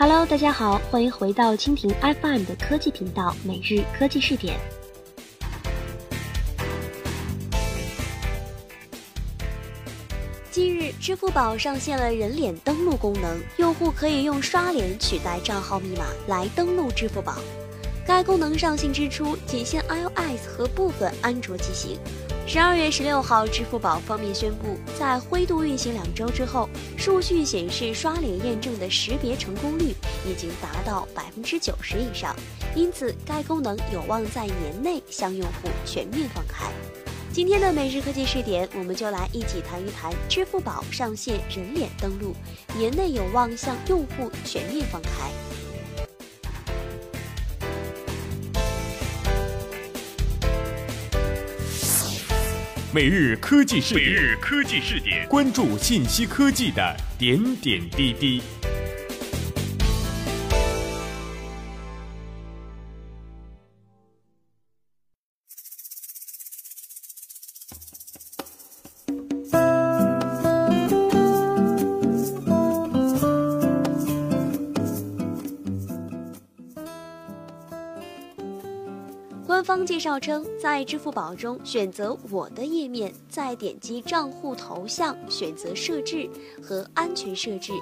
[0.00, 4.56] Hello，大家好，欢迎回到蜻蜓 FM 的科技频道每日科技视点。
[10.52, 17.34] 近日，支付宝上线了人脸登录功能，用户可以用刷脸取代账号密码来登录支付宝。
[18.08, 21.98] 该功能上线之初，仅限 iOS 和部分安卓机型。
[22.46, 29.94] 十二月十六号，支付宝方面宣布，在灰度运行两周之后，数据显示刷脸验证的识别成功率
[30.26, 32.34] 已经达到百分之九十以上，
[32.74, 36.64] 因此该功能有望在年内向用户全面放开。
[37.30, 42.34] 今天的每日科技试点，我们就来一起谈一谈支付宝上线人脸登录，
[42.74, 45.30] 年内有望向用户全面放开。
[52.90, 58.40] 每日科技视点，每日科技视点，关注信息科技的点点滴滴。
[79.48, 86.28] 官方介绍称，在支付宝中选择“我的”页面，再点击账户头像，选择设置
[86.62, 87.72] 和安全设置，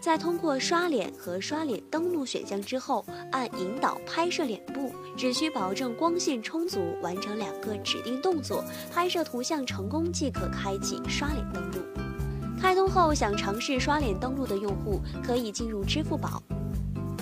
[0.00, 11.78] 再通过刷脸和刷脸登录选项之后，按引导拍摄脸部，只需保证光线充足，完成两个指定动作，拍摄图像成功即可开启刷脸登录。
[12.60, 16.42] 开通后想尝试刷脸登录的用户，可以进入支付宝。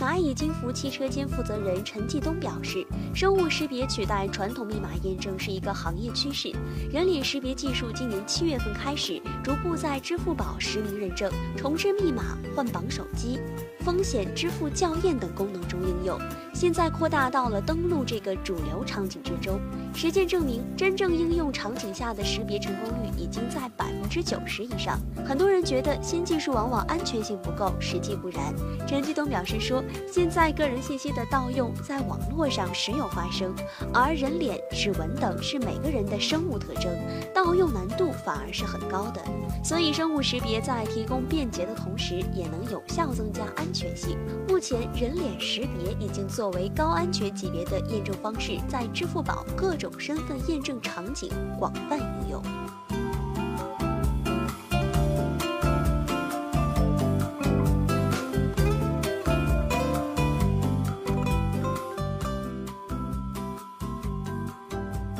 [0.00, 6.52] 蚂蚁金服汽车间负责人陈继东表示，生物识别取代传统密码验证是一个行业趋势。
[6.92, 13.40] 人脸识别技术今年七月份开始逐步在支付宝实名认证、重置密码、换绑手机、
[13.80, 16.16] 风险支付校验等功能中应用，
[16.54, 19.60] 现在扩大到了登录这个主流场景之中。
[19.92, 24.96] 实践证明，真正应用场景下的识别成功率已经在百分之九十以上。
[25.26, 28.54] 很多人觉得新技术往往安全性不够，实际不然。
[28.86, 29.82] 陈继东表示说。
[30.10, 33.54] 现在个人信息的盗用在网络上时有发生，
[33.92, 36.92] 而人脸、指纹等是每个人的生物特征，
[37.34, 39.22] 盗用难度反而是很高的。
[39.64, 44.16] 所以，生物识别在提供便捷的同时，也能有效增加安全性。
[44.48, 52.42] 目前，人脸识别已经作为高安全级别的验证方式，在支付宝各种身份验证场景广泛应用。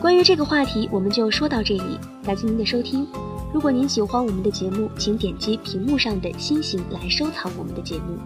[0.00, 1.98] 关于这个话题，我们就说到这里。
[2.22, 3.04] 感谢您的收听。
[3.52, 8.16] 如果您喜欢我们的节目，请点击屏幕上的星星来收藏我们的节目。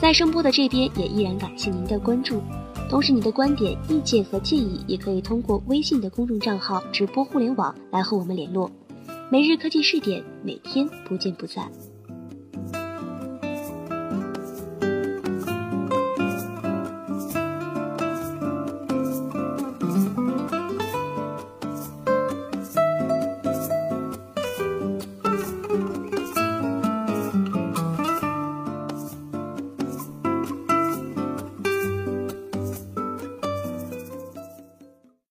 [0.00, 2.40] 在声波的这边，也依然感谢您的关注。
[2.88, 8.70] 同时，你的观点、意见和建议也可以通过微信的公众账号“直播互联网”来和我们联络。
[9.28, 11.68] 每日科技试点，每天不见不散。